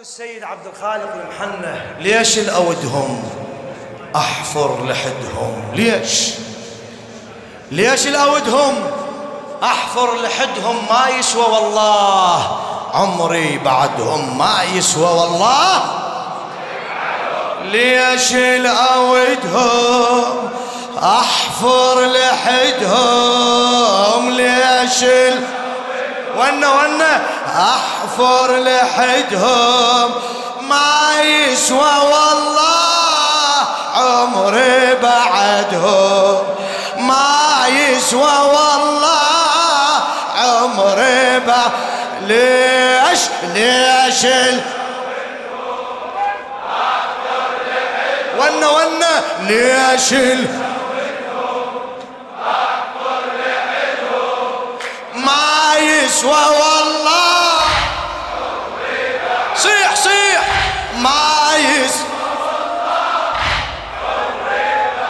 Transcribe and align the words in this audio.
السيد 0.00 0.42
عبد 0.44 0.66
الخالق 0.66 1.14
المحنة 1.14 1.96
ليش 1.98 2.38
الأودهم 2.38 3.22
أحفر 4.16 4.84
لحدهم؟ 4.86 5.72
ليش؟ 5.74 6.30
ليش 7.70 8.06
الأودهم 8.06 8.74
أحفر 9.62 10.16
لحدهم؟ 10.22 10.76
ما 10.90 11.08
يسوى 11.18 11.44
والله. 11.44 12.58
عمري 12.94 13.58
بعدهم 13.58 14.38
ما 14.38 14.62
يسوى 14.74 15.04
والله. 15.20 15.82
ليش 17.62 18.32
الأودهم 18.32 19.70
أحفر 21.02 22.00
لحدهم؟ 22.06 23.50
ليش 24.30 25.02
الأودهم 25.02 25.59
ون 26.40 26.64
ون 26.64 27.02
احفر 27.56 28.56
لحدهم 28.56 30.10
ما 30.68 31.22
يسوى 31.22 31.92
والله 32.12 33.66
عمري 33.94 34.94
بعدهم. 35.02 36.42
ما 36.96 37.66
يسوى 37.68 38.38
والله 38.52 39.20
عمري 40.36 41.40
بعد. 41.46 41.70
ليش 42.26 43.20
ليش 43.54 44.24
ال... 44.24 44.60
ون 48.38 48.64
ون 48.64 49.04
ليش 49.40 50.12
يسوى 56.20 56.32
والله. 56.32 57.60
صيح 59.56 59.94
صيح. 59.94 60.42
ما 60.96 61.50
يسوى 61.56 62.10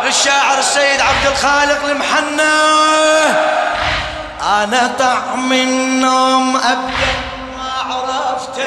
الشاعر 0.07 0.59
السيد 0.59 1.01
عبد 1.01 1.27
الخالق 1.27 1.85
المحنى 1.85 2.61
أنا 4.43 4.93
طعم 4.99 5.53
النوم 5.53 6.57
أبدأ. 6.57 7.15
ما 7.57 7.73
عرفته 7.95 8.63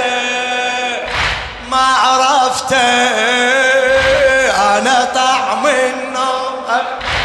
ما 1.72 1.96
عرفته. 2.04 2.78
أنا 4.78 5.08
طعم 5.16 5.68
النوم 5.68 6.66
أبدأ. 6.70 7.23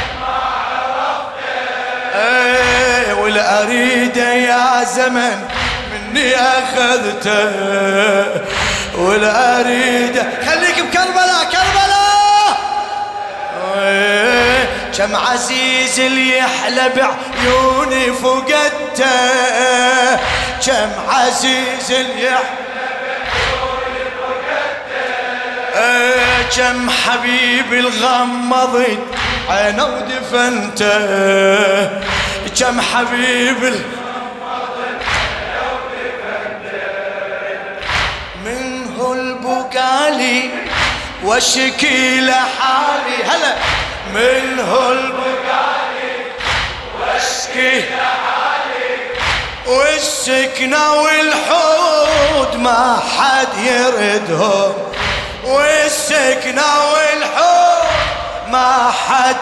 اريده 3.48 4.32
يا 4.32 4.84
زمن 4.84 5.48
مني 5.92 6.34
أخذته 6.36 7.50
ولا 8.98 9.60
اريده 9.60 10.26
خليك 10.46 10.80
بكربلاء 10.80 11.44
كربلاء! 11.52 12.08
كم 14.98 15.16
عزيز 15.16 16.00
اللي 16.00 16.38
يحلى 16.38 16.90
بعيوني 16.96 18.12
فقدته 18.12 19.06
كم 20.66 20.90
عزيز 21.08 21.92
اللي 21.92 22.38
كم 26.56 26.90
حبيب 26.90 27.72
الغمضت 27.72 28.98
عينه 29.50 29.84
ودفنته. 29.84 30.88
كم 32.48 32.80
حبيب 32.80 33.74
منه 38.44 39.12
البقالي 39.12 40.50
واشكي 41.24 42.20
لحالي 42.20 43.24
هلا. 43.24 43.54
منه 44.14 44.90
البقالي 44.90 46.16
واشكي 47.00 47.78
لحالي 47.80 48.98
والسكنة 49.66 50.92
والحود 50.94 52.56
ما 52.56 53.00
حد 53.18 53.48
يردهم. 53.64 54.74
والسكنة 55.44 56.62
والحود 56.92 57.88
ما 58.48 58.92
حد 59.08 59.36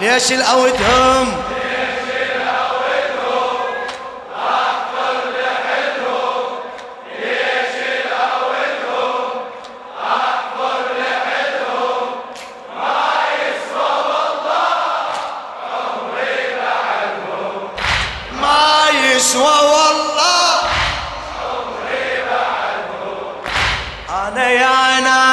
ليش 0.00 0.32
الأودهم 0.32 1.36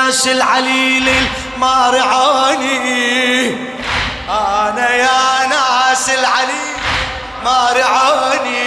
يا 0.05 0.11
ناس 0.11 0.27
العليل 0.27 1.09
المارعاني. 1.55 2.77
أنا 4.29 4.89
يا 4.89 5.47
ناس 5.47 6.09
العليل 6.09 6.75
مارعاني 7.45 8.65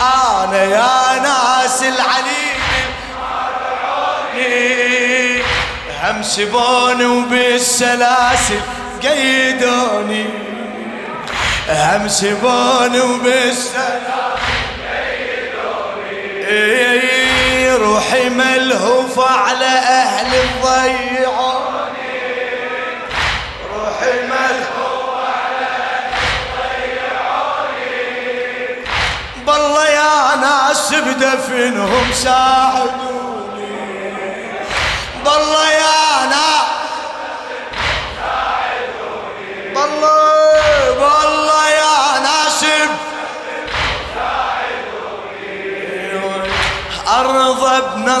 أنا 0.00 0.62
يا 0.62 1.20
ناس 1.20 1.82
العليل 1.82 2.60
مارعاني 4.32 5.42
هم 6.02 6.22
سبوني 6.22 7.04
وبالسلاسل 7.04 8.60
قيدوني. 9.02 10.26
هم 11.68 12.08
سبون 12.08 13.00
وبالسلام 13.00 14.29
ملهوف 19.10 19.28
على 19.28 19.64
أهل 19.66 20.26
الضيعوني 20.34 21.90
روحي 23.74 24.26
على 25.26 25.66
أهل 25.66 26.14
الضيعوني 27.10 27.94
بالله 29.46 29.86
يا 29.88 30.36
ناس 30.36 30.94
بدفنهم 30.94 32.12
ساعدوني 32.12 33.09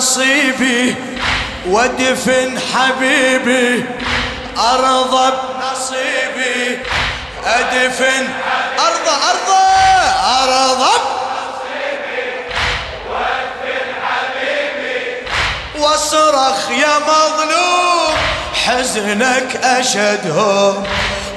ارضى 0.00 0.06
بنصيبي 0.06 0.94
ودفن 1.66 2.58
حبيبي 2.74 3.84
ارضى 4.58 5.32
بنصيبي 5.60 6.78
أدفن 7.44 8.28
ارضى 8.78 9.16
ارضى 9.30 9.62
ارضى 10.42 11.00
واصرخ 15.78 16.70
يا 16.70 16.98
مظلوم 16.98 18.14
حزنك 18.66 19.56
اشدهم 19.64 20.84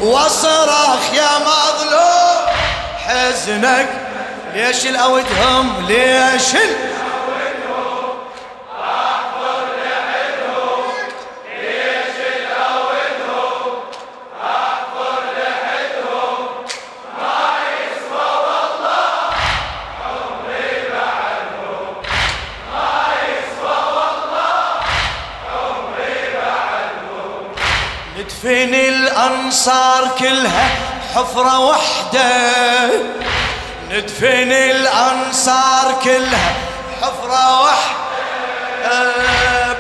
واصرخ 0.01 1.13
يا 1.13 1.30
مظلوم 1.40 2.45
حزنك 3.07 3.90
ليش 4.54 4.86
الاودهم 4.86 5.86
ليش 5.88 6.56
ال... 6.56 6.93
ندفن 28.18 28.74
الأنصار 28.74 30.10
كلها 30.19 30.69
حفرة 31.15 31.60
وحدة 31.60 32.31
ندفن 33.92 34.51
الأنصار 34.51 35.95
كلها 36.04 36.54
حفرة 37.01 37.62
وحدة 37.62 38.04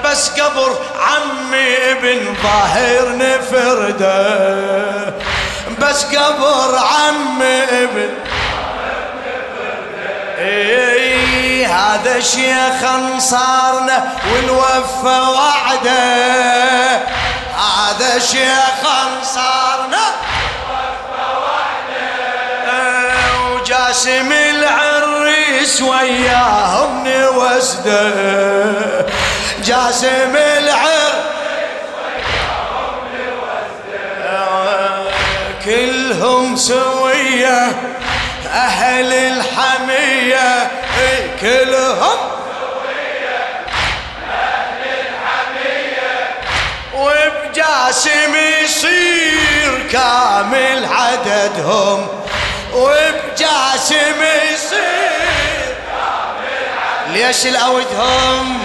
بس 0.05 0.29
قبر 0.29 0.75
عمي 0.99 1.91
ابن 1.91 2.35
ظاهر 2.43 3.17
نفرده. 3.17 5.13
بس 5.81 6.05
قبر 6.05 6.77
عمي 6.77 7.63
ابن 7.63 8.09
نفرده 10.39 11.65
هذا 11.65 12.19
شيخ 12.19 12.83
أنصارنا 12.95 14.13
والوفى 14.33 15.19
وعده. 15.21 16.12
شيخ 18.31 18.85
انصارنا 19.05 20.05
وجاسم 23.51 24.31
العريس 24.31 25.81
وياهم 25.81 27.07
نوسده 27.07 28.11
جاسم 29.63 30.35
العريس 30.35 31.23
كلهم 35.65 36.55
سوية 36.55 37.71
أهل 38.53 39.13
الحمية 39.13 40.71
كلهم 41.41 42.32
وبجاسم 47.53 48.35
يصير 48.63 49.87
كامل 49.91 50.85
عددهم 50.85 52.07
وبجاسم 52.73 54.21
يصير 54.53 55.75
كامل 55.87 56.65
عددهم. 56.77 57.13
ليش 57.13 57.45
الأودهم 57.45 58.59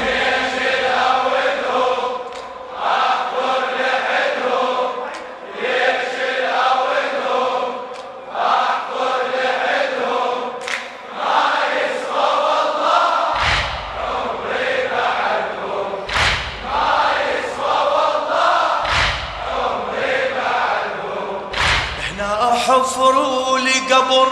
حفروا 22.89 23.59
لي 23.59 23.95
قبر 23.95 24.29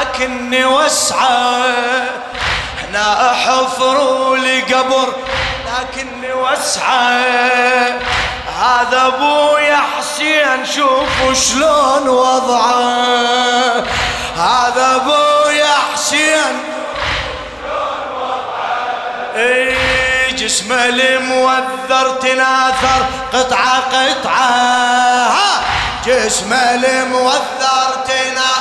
لكني 0.00 0.64
وسعة 0.64 1.64
إحنا 2.78 3.32
حفروا 3.34 4.36
لي 4.36 4.60
قبر 4.60 5.12
لكني 5.66 6.32
وسعة 6.32 8.00
هذا 8.60 9.06
أبويا 9.06 9.78
حسين 9.98 10.66
شوفوا 10.74 11.34
شلون 11.34 12.08
وضعه. 12.08 13.84
هذا 14.36 14.96
أبويا 14.96 15.74
حسين. 15.94 16.62
اي 19.36 19.76
جسمه 20.32 20.84
الموذر 20.84 22.10
تناثر 22.20 23.06
قطعة 23.32 23.80
قطعة. 23.80 25.75
جسمه 26.06 26.74
الموذر 26.74 28.04
تنا 28.06 28.52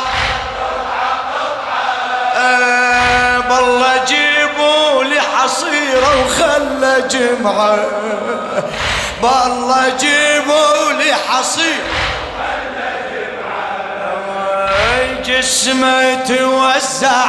بالله 3.50 4.04
جيبوا 4.08 5.04
لي 5.04 5.22
حصيره 5.22 6.26
وخلى 6.26 7.08
جمعة. 7.10 7.78
بالله 9.22 9.90
جيبوا 10.00 10.92
لي 10.92 11.14
حصيره 11.14 11.86
جسمه 15.26 16.16
توزع 16.28 17.26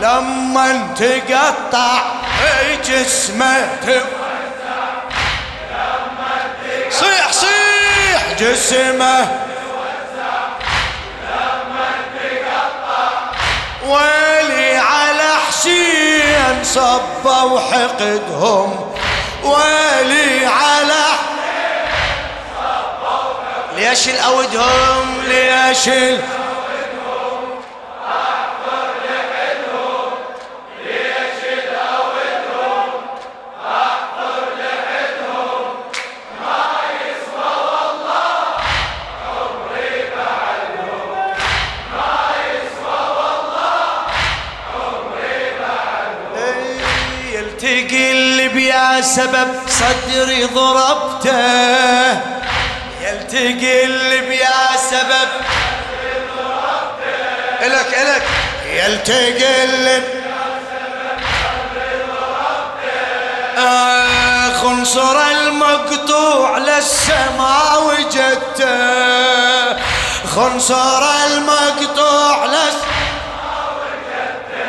لما 0.00 0.94
تقطع 0.98 2.02
جسمه 2.88 3.68
توزع 3.86 4.21
جسمه. 8.42 9.28
ويلي 13.86 14.76
على 14.76 15.30
حسين 15.48 16.64
صبوا 16.64 17.60
حقدهم 17.60 18.92
ويلي 19.44 20.46
على 20.46 21.04
ليش 23.76 24.08
الأودهم؟ 24.08 25.22
ليش 25.28 25.88
الأودهم 25.88 26.41
بيا 49.12 49.24
سبب 49.24 49.48
صدري 49.68 50.44
ضربته. 50.44 51.32
يلتقي 53.00 53.86
بيا 54.28 54.76
سبب. 54.90 55.28
إلك 57.62 57.94
إلك. 57.94 58.22
يلتقي 58.66 59.64
آه 63.58 64.52
خنصر 64.52 65.18
المقطوع 65.30 66.58
للسما 66.58 67.76
وجدته. 67.76 68.72
خنصر 70.36 71.04
المقطوع 71.26 72.44
للسما 72.44 73.62
وجدته. 73.76 74.62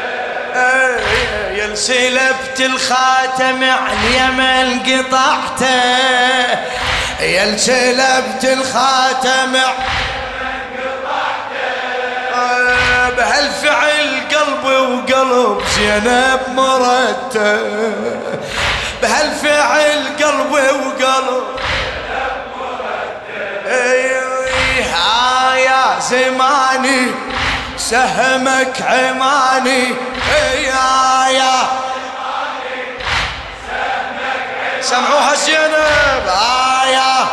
سلبت 2.53 2.71
الخاتم 2.71 3.63
على 3.63 3.93
اليمن 3.93 4.79
قطعته 4.79 5.65
يا 7.19 7.57
سلبت 7.57 8.43
الخاتم. 8.43 9.53
بهالفعل 13.17 14.21
قلبي 14.31 14.75
وقلب 14.75 15.61
زينب 15.75 16.41
مرته. 16.47 17.57
بهالفعل 19.01 20.03
قلبي 20.23 20.69
وقلب 20.71 21.43
ها 24.93 25.55
يا 25.55 25.99
زماني 25.99 27.11
سهمك 27.77 28.81
عماني. 28.81 29.95
يا 30.63 31.27
يا 31.29 31.82
سمعوها 34.83 35.35
زينب. 35.35 36.27
آية. 36.83 37.25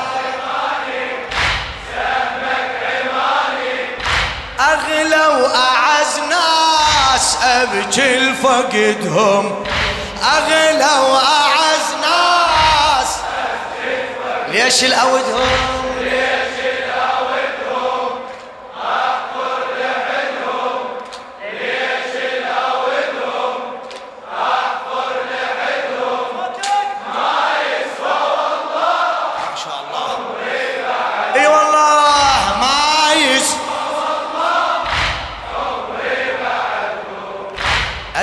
أغلى 4.61 5.27
وأعز 5.27 6.19
ناس 6.19 7.37
أبكي 7.43 8.17
لفقدهم. 8.19 9.65
أغلى 10.23 10.99
وأعز 11.11 11.89
ناس 12.03 13.17
ليش 14.49 14.85
الأودهم؟ 14.85 15.80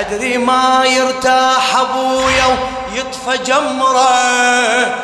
أدري 0.08 0.38
ما 0.38 0.84
يرتاح 0.84 1.76
أبويا 1.76 2.56
ويطفى 2.92 3.38
جمرة. 3.44 4.94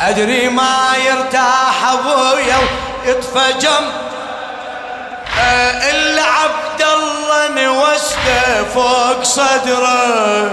أدري 0.00 0.48
ما 0.48 0.92
يرتاح 1.06 1.92
أبويا 1.92 2.58
ويطفى 3.06 3.52
جم. 3.60 3.86
إلا 5.90 6.22
عبد 6.22 6.82
الله 6.82 7.48
نوسته 7.48 8.64
فوق 8.74 9.22
صدره. 9.22 10.50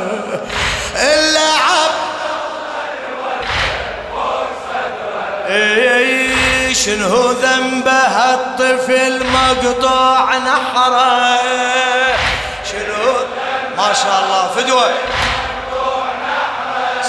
إلا 0.95 1.49
عبد 1.67 2.07
اي 5.49 6.75
شنو 6.75 7.31
ذنبه 7.31 8.33
الطفل 8.33 9.25
مقطوع 9.25 10.37
نحره؟ 10.37 11.86
شاء 14.03 14.23
الله. 14.23 14.47
فدوة 14.55 14.89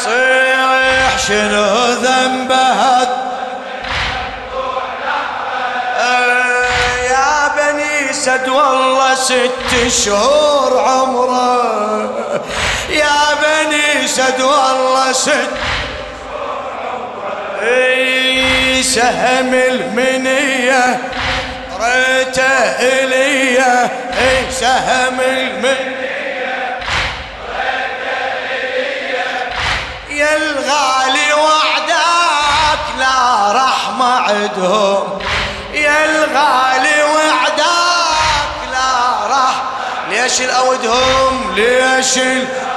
صيح 0.04 1.18
شنو 1.28 1.86
ذنبها 1.86 3.08
يا 7.10 7.48
بني 7.56 8.12
سد 8.12 8.48
والله 8.48 9.14
ست 9.14 9.88
شهور 10.04 10.80
عمره. 10.80 12.10
يا 12.90 13.20
بني 13.42 14.08
سد 14.08 14.40
والله 14.40 15.12
ست 15.12 15.50
سهم 18.82 19.54
المنية. 19.54 20.98
ريته 21.80 22.42
إليه. 22.80 23.90
اي 24.18 24.52
سهم 24.52 25.20
المنية. 25.20 26.07
الغالي 30.36 31.32
وعدك 31.32 32.84
لا 32.98 33.52
رحمة 33.52 34.20
عدهم 34.20 35.18
يا 35.74 36.04
الغالي 36.04 37.02
وعدك 37.02 38.72
لا 38.72 39.26
راح 39.26 39.54
ليش 40.10 40.40
الأودهم؟ 40.40 41.54
ليش 41.54 42.18
الأودهم 42.18 42.67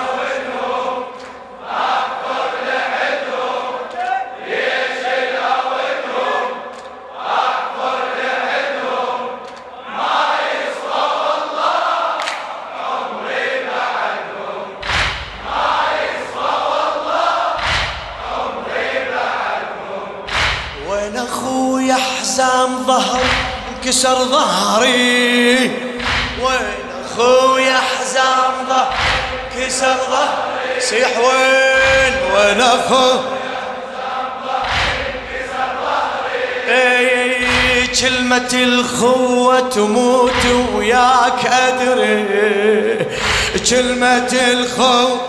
انكسر 23.81 24.15
ظهري. 24.15 25.59
وين 26.41 26.73
اخويا 27.05 27.77
حزام 27.77 28.53
ظهر 28.69 28.93
كسر 29.57 29.95
ظهري 30.09 30.81
صيح 30.81 31.17
وين 31.17 32.13
وين 32.35 32.61
اخو 32.61 33.19
أي 36.67 37.87
كلمة 37.87 38.49
الخوة 38.53 39.59
تموت 39.59 40.45
وياك 40.75 41.45
أدري. 41.45 43.05
كلمة 43.69 44.31
الخوة 44.51 45.21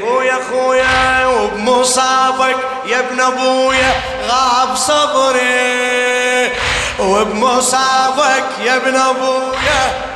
خويا 0.00 0.38
خويا 0.50 1.26
وبمصابك 1.26 2.56
يا 2.86 2.98
ابن 2.98 3.20
أبويا 3.20 3.92
غاب 4.28 4.76
صبري 4.76 6.52
وبمصابك 6.98 8.44
يا 8.64 8.76
ابن 8.76 8.96
أبويا. 8.96 10.08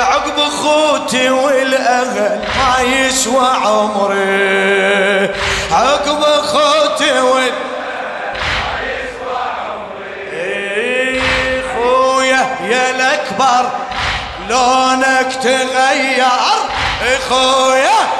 عقب 0.00 0.38
أخوتي 0.38 1.30
والأهل 1.30 2.42
ما 2.58 2.82
يسوى 2.82 3.46
عمري. 3.64 5.30
عقب 5.72 6.22
أخوتي 6.22 7.20
وال 7.20 7.52
خويا 11.74 12.56
يا 12.62 12.90
الأكبر 12.90 13.70
لونك 14.48 15.32
تغير. 15.42 16.26
اخويا 17.02 18.19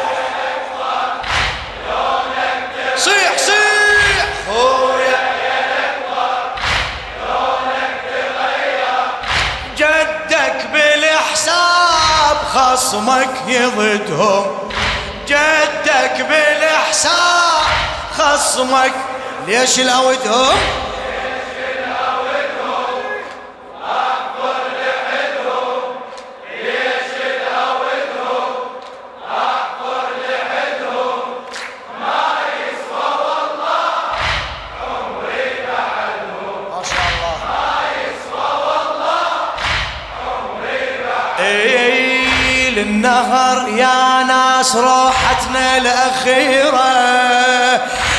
خصمك 12.55 13.31
يضدهم. 13.47 14.47
جدك 15.29 16.27
بالحساب 16.29 17.63
خصمك. 18.19 18.93
ليش 19.47 19.81
الأودهم؟ 19.81 20.80
للنهر 42.81 43.69
يا 43.69 44.23
ناس 44.23 44.77
روحتنا 44.77 45.77
الأخيرة. 45.77 46.91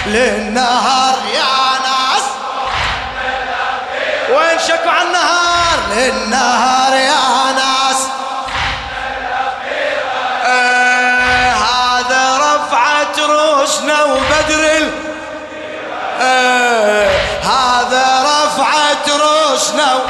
للنهر 0.05 1.17
يا 1.33 1.79
ناس. 1.87 2.23
وين 4.29 4.59
شكوا 4.67 4.91
عن 4.91 5.05
النهار؟ 5.07 5.79
للنهر 5.91 6.93
يا 6.93 7.51
ناس. 7.55 8.07
آه 10.45 11.53
هذا 11.53 12.37
رفعت 12.37 13.19
روسنا 13.19 14.03
وبدر. 14.03 14.89
آه 16.21 17.09
هذا 17.43 18.23
رفعت 18.23 19.09
روسنا 19.09 19.95
و... 19.95 20.01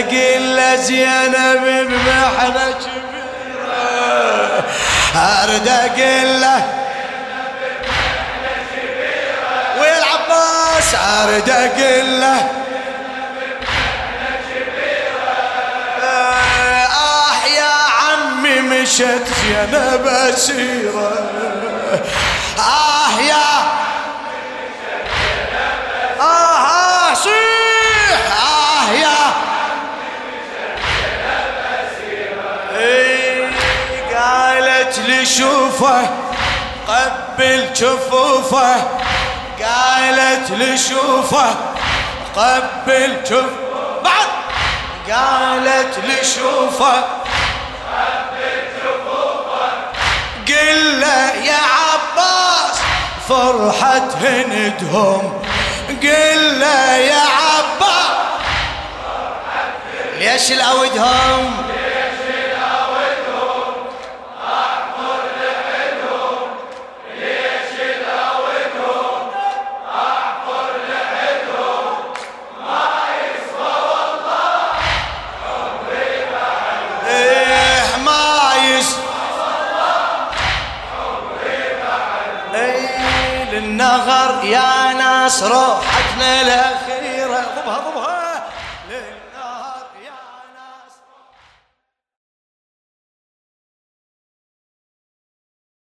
الا 0.00 0.76
زينب 0.76 1.62
بمحنة 1.88 2.70
كبيرة. 2.70 4.64
اردق 5.16 5.94
إلا 5.98 6.56
ويا 9.80 9.98
العباس 9.98 10.94
اردق 10.94 11.76
إلا 11.78 12.36
آه 16.02 17.46
يا 17.56 17.74
عمي 18.00 18.60
مشت 18.60 19.26
زينب 19.42 20.06
اسيره 20.06 21.12
شوفه 35.38 36.08
قبل 36.88 37.72
جفوفه 37.72 38.74
قالت 39.62 40.50
لي 40.50 40.78
شوفه 40.78 41.54
قبل 42.36 43.16
جف 43.30 43.50
بعد 44.04 44.28
قالت 45.10 45.98
لي 46.04 46.24
شوفه 46.24 47.04
قل 50.48 51.00
له 51.00 51.32
يا 51.44 51.58
عباس 51.58 52.78
فرحة 53.28 54.08
هندهم. 54.20 55.42
قل 56.02 56.60
له 56.60 56.96
يا 56.96 57.20
عباس 57.20 58.16
ليش 60.18 60.52
الاودهم 60.52 61.56
إيه 85.26 85.42
للنهر 85.42 85.82
يا 85.82 86.22
ناس 86.22 86.22
روحتنا 86.22 86.42
ضبها 86.42 86.85